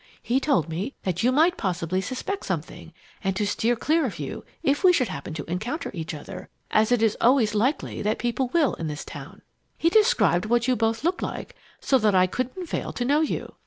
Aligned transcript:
He 0.23 0.39
told 0.39 0.67
me 0.67 0.95
that 1.03 1.21
you 1.21 1.31
might 1.31 1.57
possibly 1.57 2.01
suspect 2.01 2.43
something, 2.43 2.91
and 3.23 3.35
to 3.35 3.45
steer 3.45 3.75
clear 3.75 4.03
of 4.03 4.17
you 4.17 4.43
if 4.63 4.83
we 4.83 4.91
should 4.91 5.09
happen 5.09 5.35
to 5.35 5.43
encounter 5.45 5.91
each 5.93 6.15
other, 6.15 6.49
as 6.71 6.91
it 6.91 7.03
is 7.03 7.15
always 7.21 7.53
likely 7.53 8.01
that 8.01 8.17
people 8.17 8.47
will, 8.51 8.73
in 8.73 8.87
this 8.87 9.05
town. 9.05 9.43
He 9.77 9.91
described 9.91 10.47
what 10.47 10.67
you 10.67 10.75
both 10.75 11.03
looked 11.03 11.21
like, 11.21 11.55
so 11.81 11.99
that 11.99 12.15
I 12.15 12.25
couldn't 12.25 12.65
fail 12.65 12.91
to 12.91 13.05
know 13.05 13.21
you. 13.21 13.53